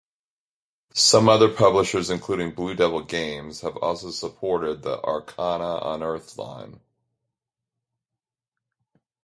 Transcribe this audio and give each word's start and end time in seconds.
Some 0.95 1.29
other 1.29 1.47
publishers, 1.47 2.09
including 2.09 2.55
Blue 2.55 2.73
Devil 2.73 3.03
Games, 3.03 3.61
have 3.61 3.77
also 3.77 4.09
supported 4.09 4.81
the 4.81 4.99
"Arcana 4.99 5.79
Unearthed" 5.83 6.39
line. 6.39 6.79